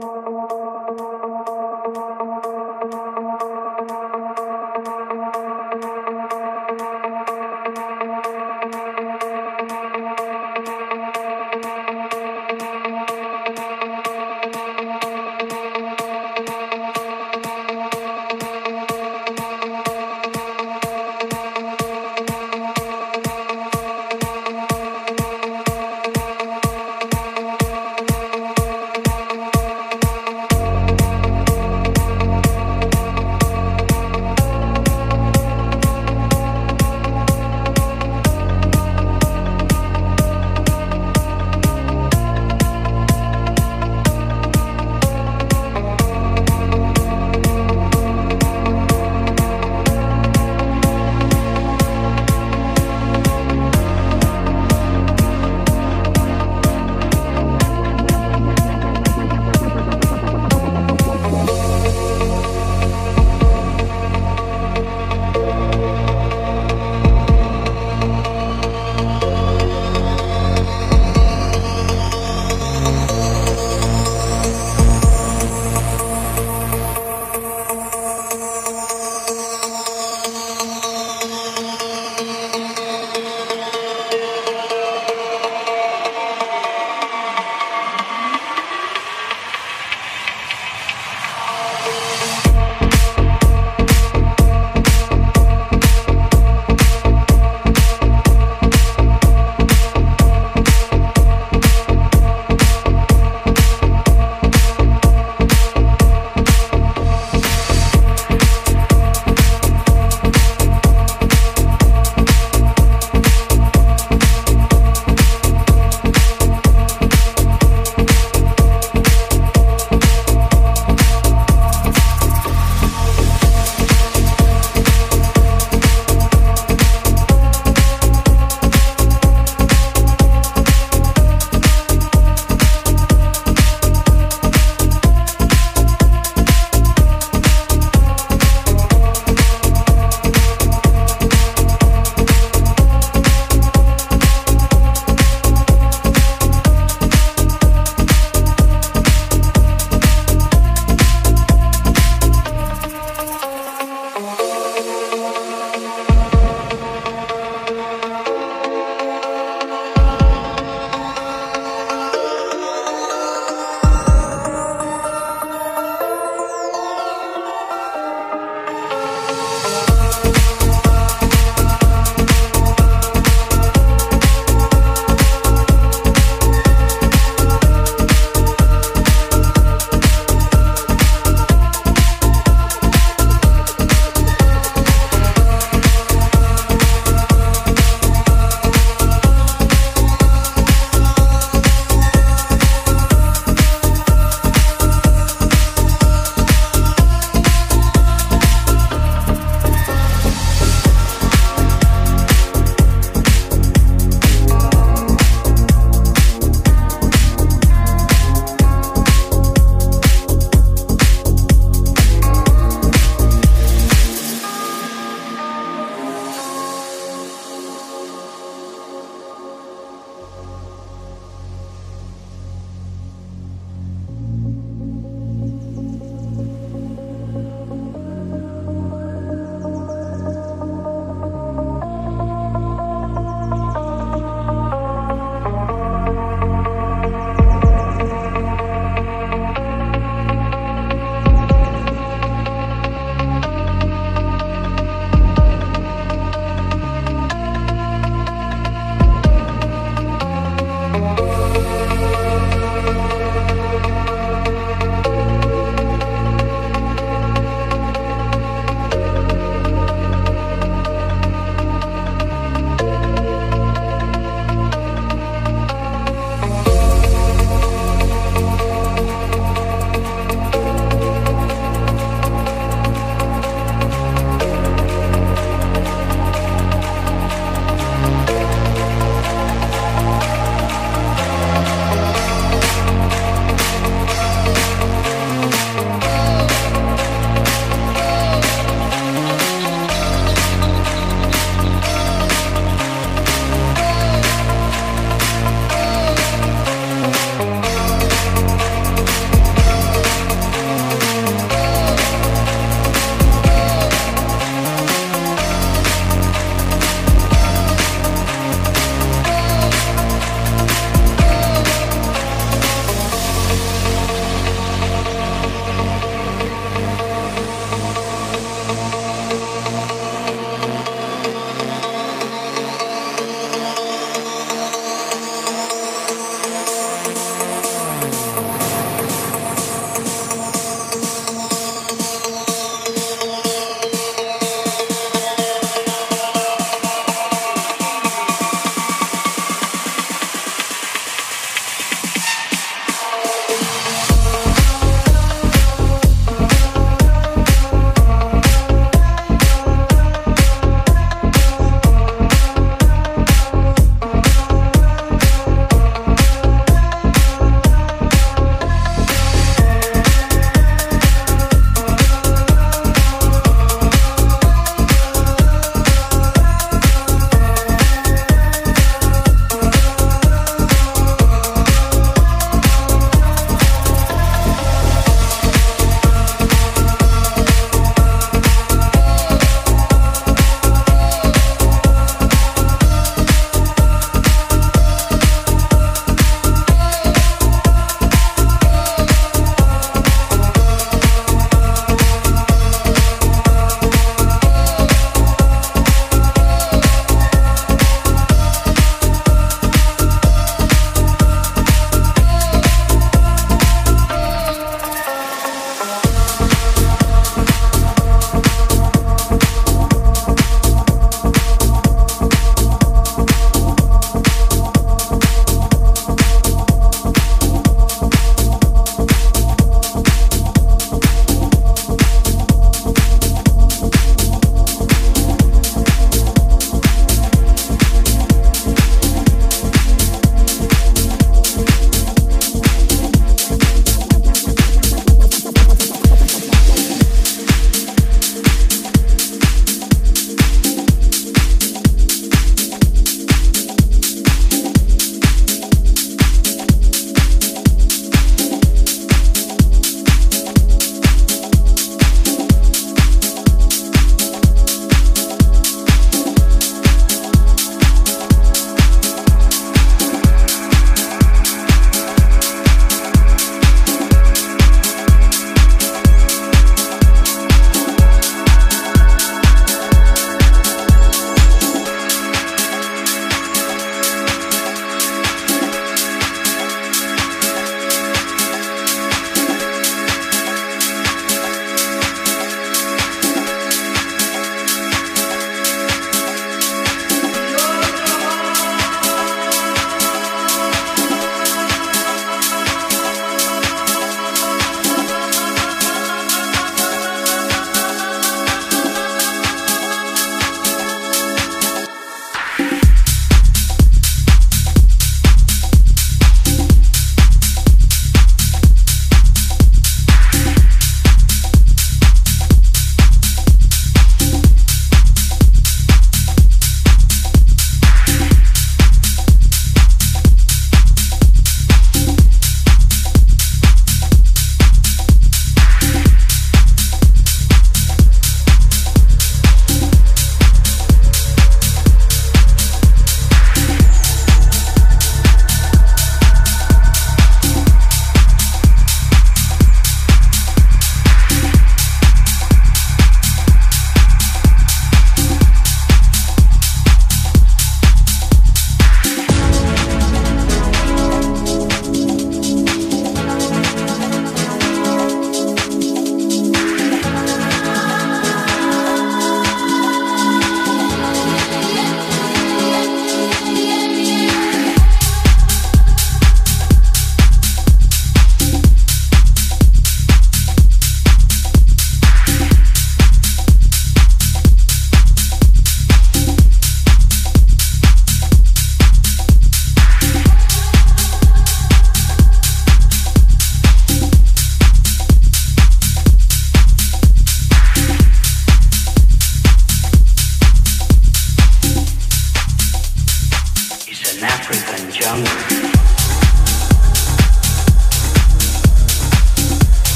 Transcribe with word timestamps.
Música 0.00 0.67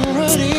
I'm 0.00 0.16
ready. 0.16 0.57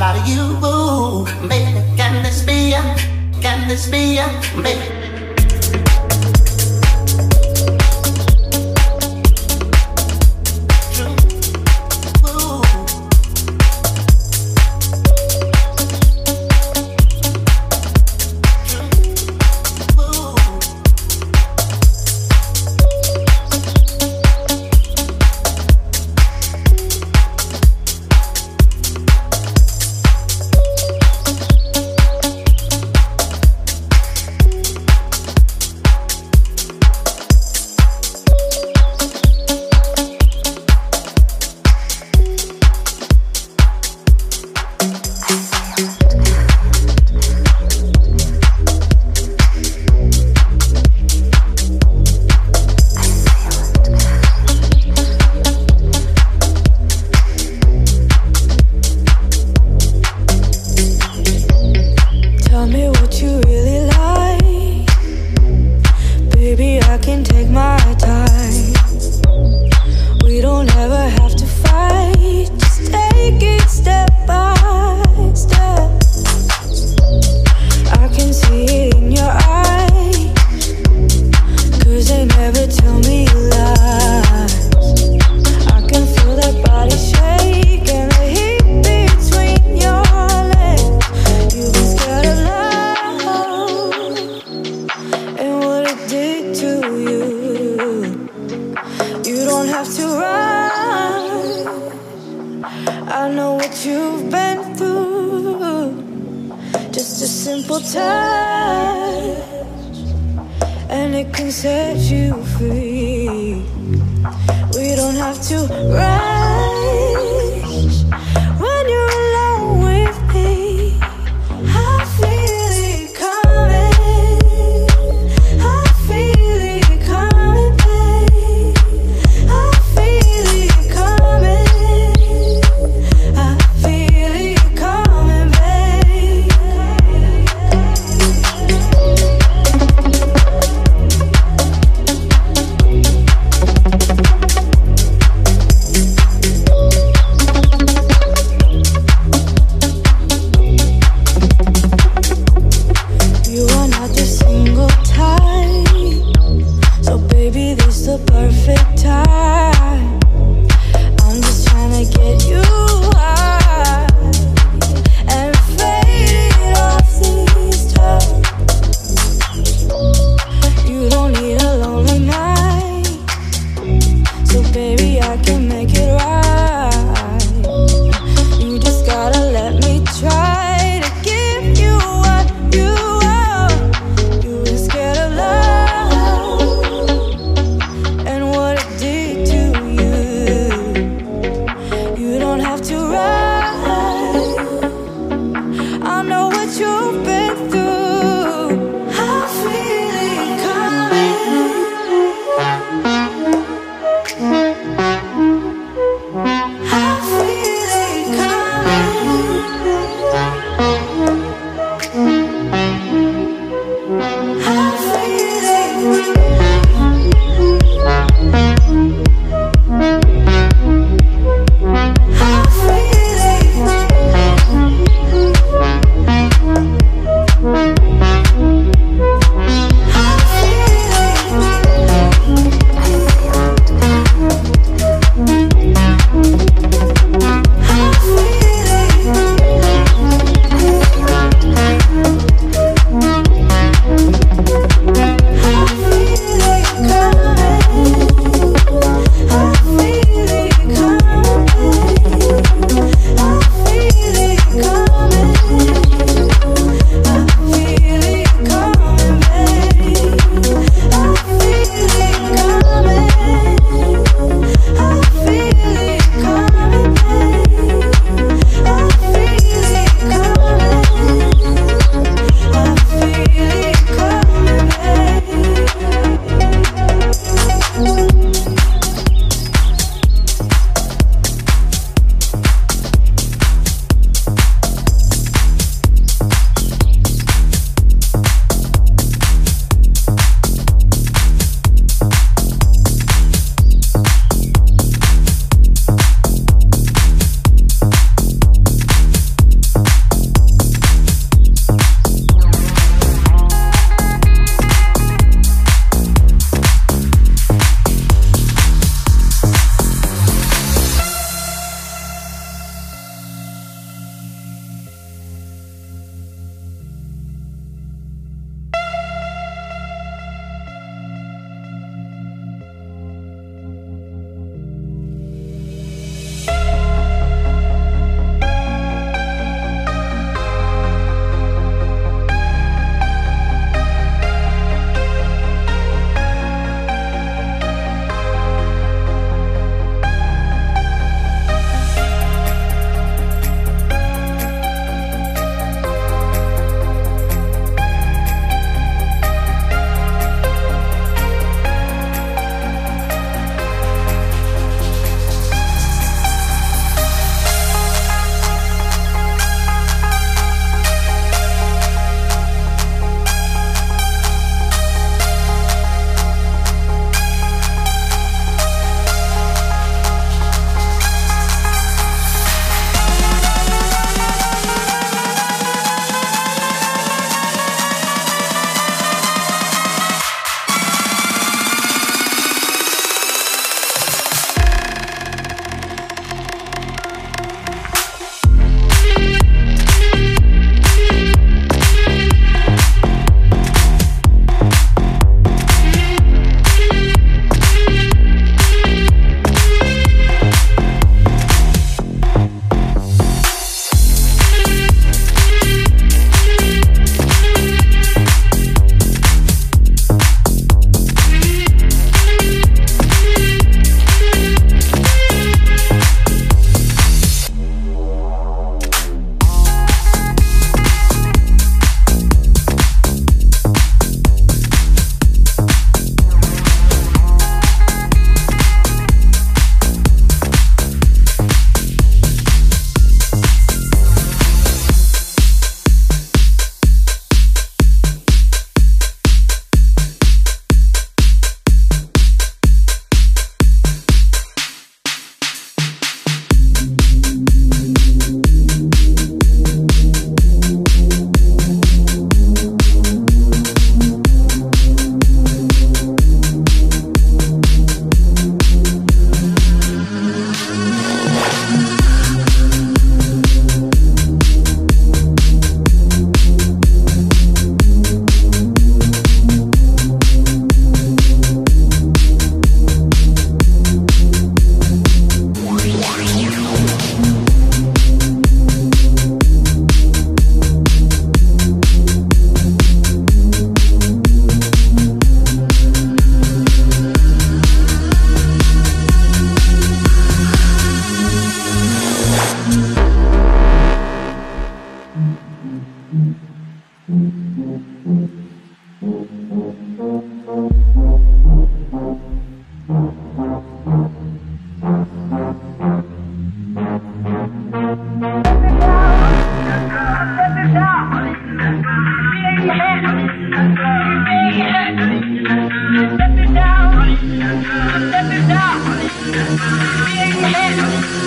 about 0.00 0.26
you, 0.26 0.56
baby? 1.46 1.84
Can 1.94 2.22
this 2.22 2.42
be? 2.42 2.72
Can 3.42 3.68
this 3.68 3.86
be? 3.86 4.16
Baby. 4.62 4.99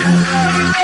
Thank 0.04 0.78
you. 0.78 0.83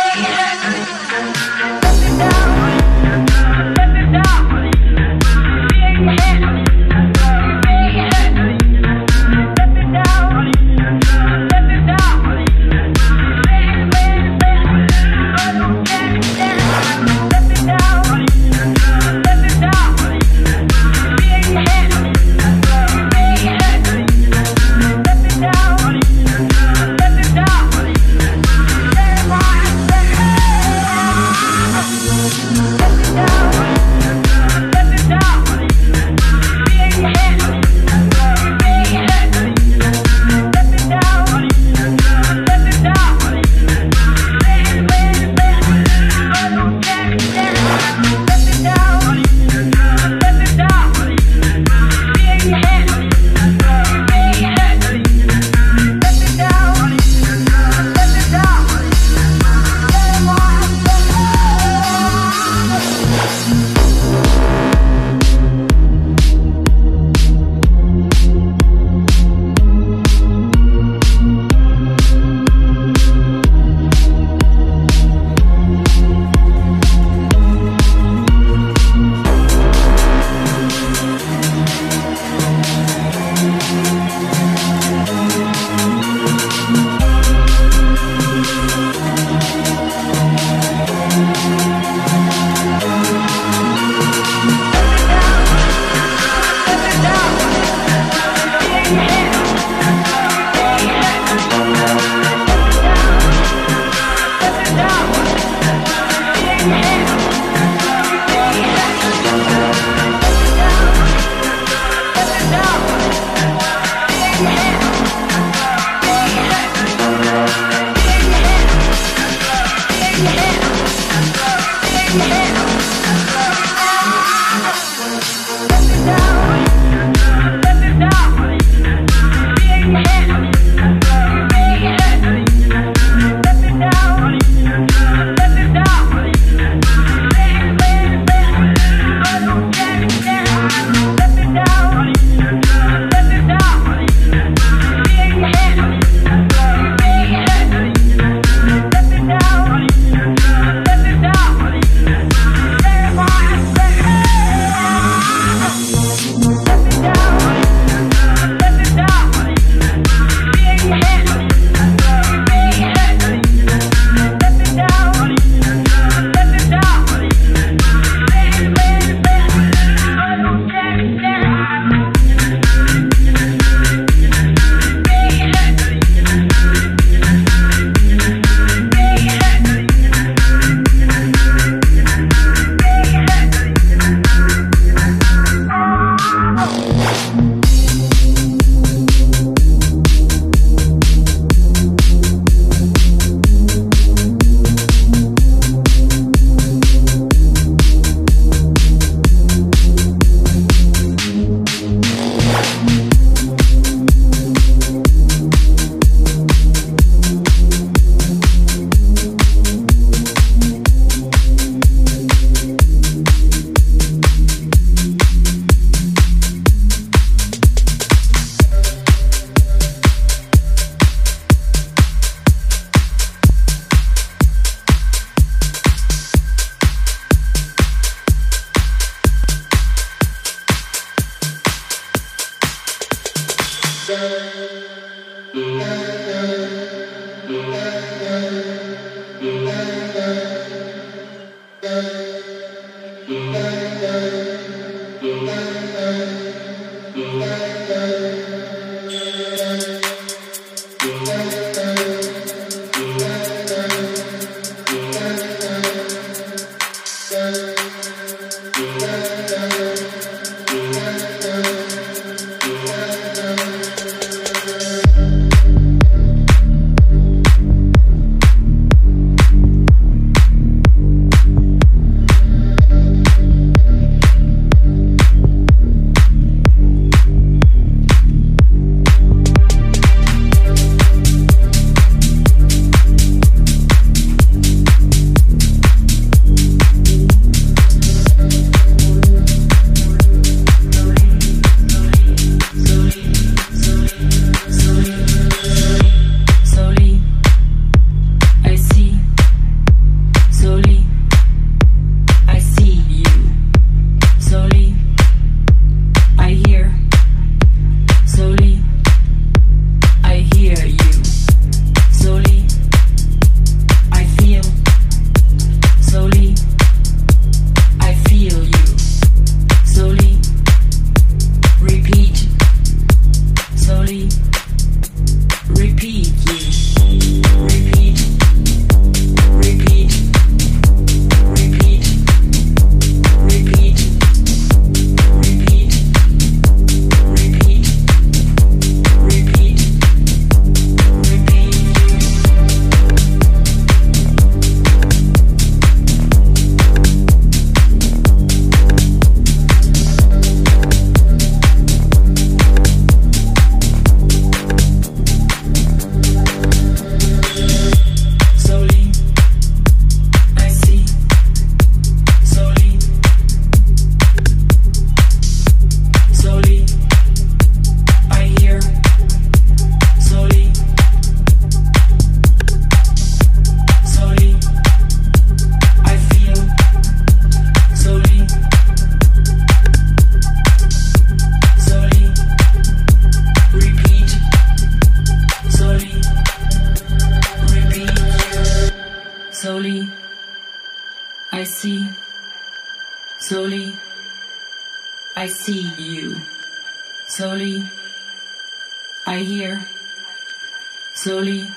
Slowly, 401.22 401.70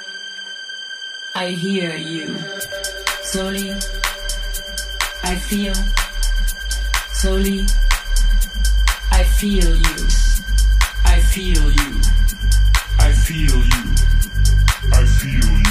I 1.35 1.47
hear 1.49 1.97
you. 1.97 2.33
Slowly, 3.23 3.71
I 5.21 5.35
feel. 5.35 5.73
Slowly, 7.11 7.65
I 9.11 9.23
feel 9.23 9.75
you. 9.75 10.07
I 11.03 11.19
feel 11.19 11.71
you. 11.71 12.01
I 12.99 13.11
feel 13.11 13.65
you. 13.65 13.95
I 14.93 15.05
feel 15.05 15.57
you. 15.57 15.62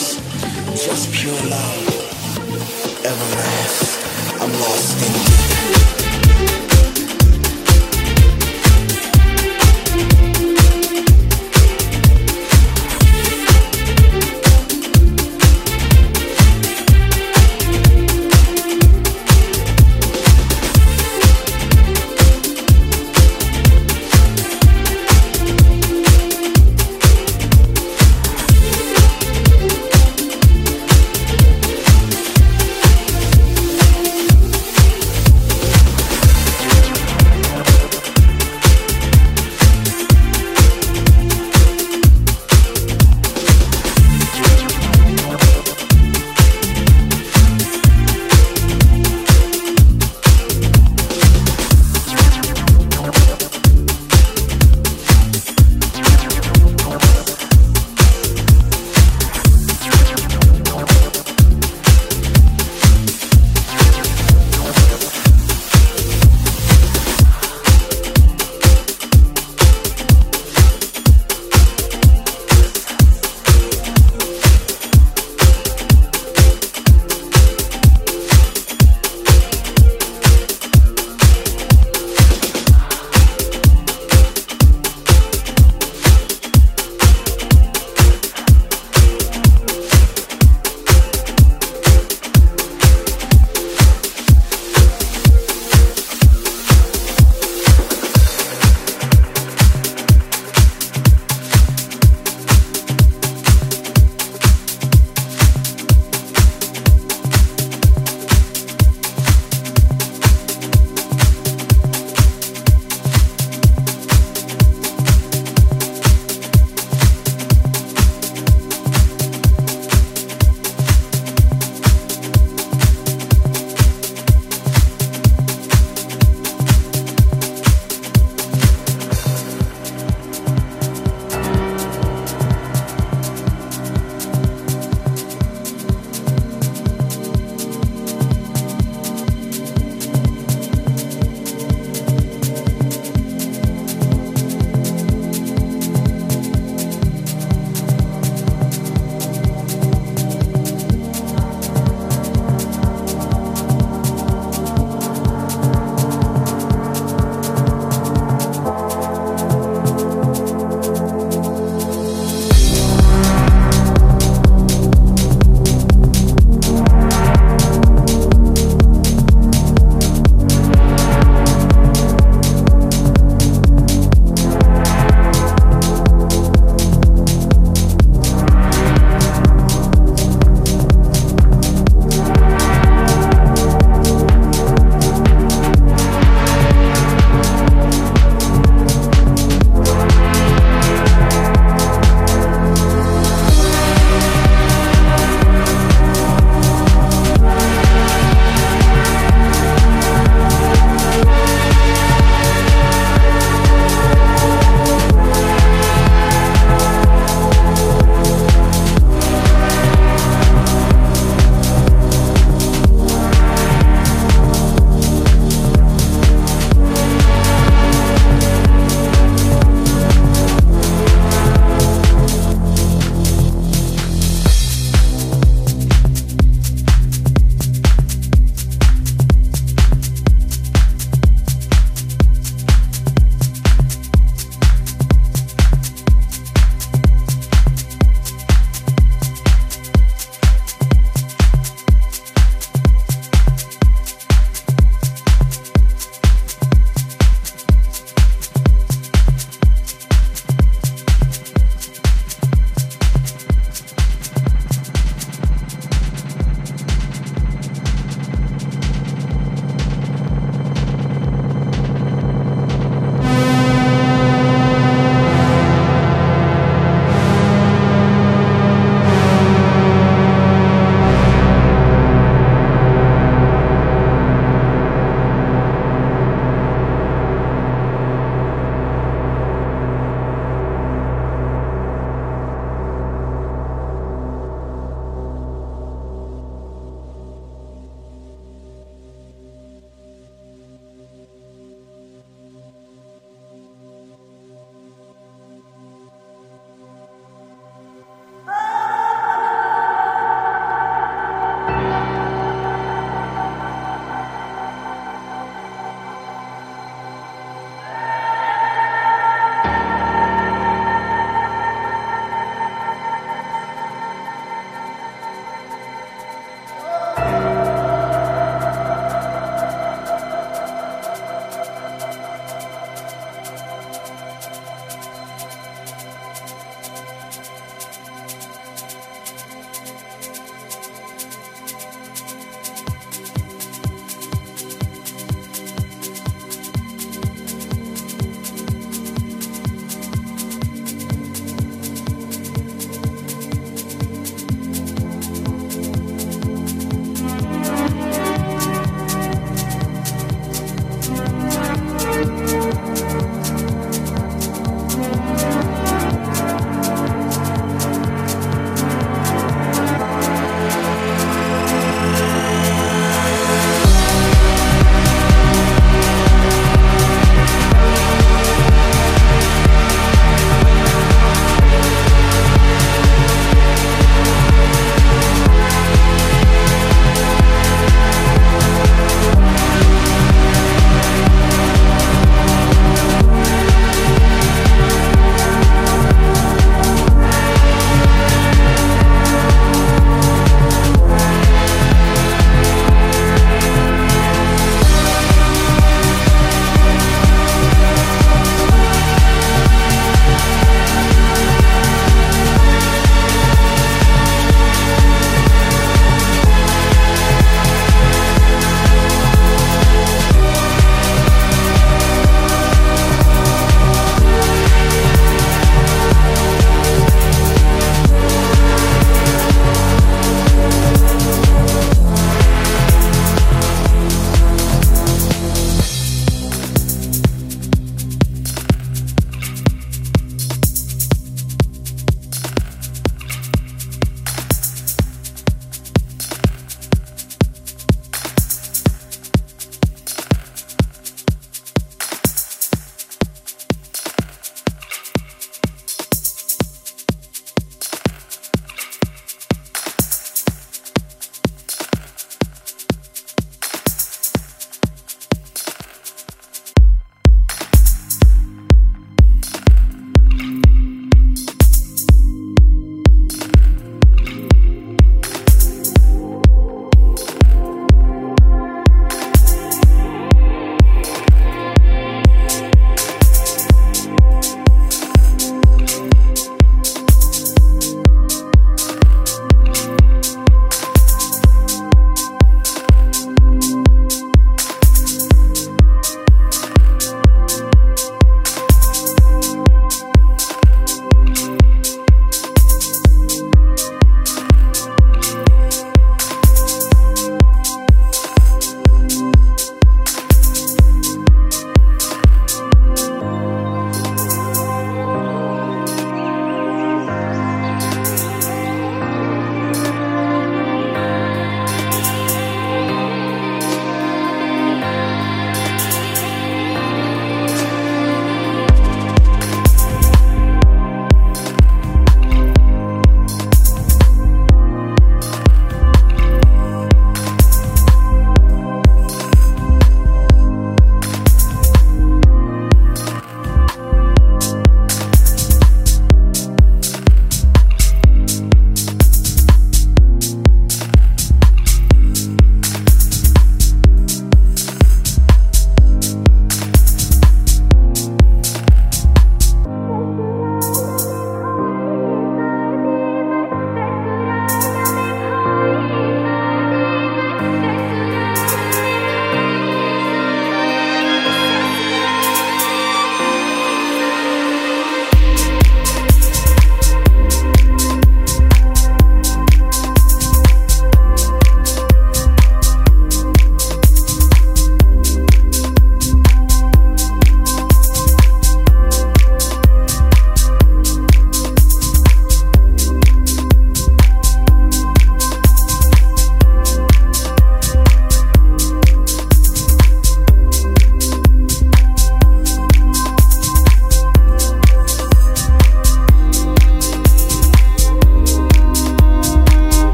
Indifference, 0.00 0.84
just 0.84 1.12
pure 1.12 1.32
love 1.50 1.86
everlast. 3.04 4.40
I'm 4.40 4.52
lost 4.52 5.06
in 5.06 6.64
you. 6.64 6.69